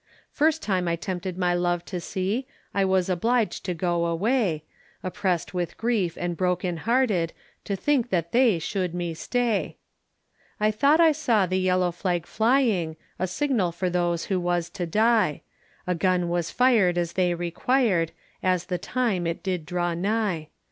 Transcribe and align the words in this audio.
First 0.31 0.63
time 0.63 0.87
I 0.87 0.95
'tempted 0.95 1.37
my 1.37 1.53
love 1.53 1.85
to 1.85 1.99
see 2.01 2.47
I 2.73 2.83
was 2.83 3.07
obliged 3.07 3.63
to 3.65 3.75
go 3.75 4.07
away, 4.07 4.63
Oppres't 5.03 5.53
with 5.53 5.77
grief 5.77 6.17
and 6.19 6.35
broken 6.35 6.77
hearted 6.77 7.33
To 7.65 7.75
think 7.75 8.09
that 8.09 8.31
they 8.31 8.57
should 8.57 8.95
me 8.95 9.13
stay. 9.13 9.77
I 10.59 10.71
thought 10.71 10.99
I 10.99 11.11
saw 11.11 11.45
the 11.45 11.59
yellow 11.59 11.91
flag 11.91 12.25
flying, 12.25 12.95
A 13.19 13.27
signal 13.27 13.71
for 13.71 13.91
those 13.91 14.25
who 14.25 14.39
was 14.39 14.71
to 14.71 14.87
die; 14.87 15.43
A 15.85 15.93
gun 15.93 16.29
was 16.29 16.49
fired 16.49 16.97
as 16.97 17.13
they 17.13 17.35
required, 17.35 18.11
As 18.41 18.65
the 18.65 18.79
time 18.79 19.27
it 19.27 19.43
did 19.43 19.67
draw 19.67 19.93
nigh. 19.93 20.47